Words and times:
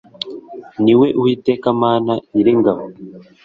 ni 0.83 0.93
we 0.99 1.07
Uwiteka 1.19 1.65
Imana 1.75 2.11
Nyiringabo. 2.31 2.83